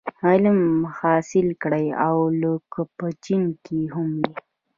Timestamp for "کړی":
1.63-1.85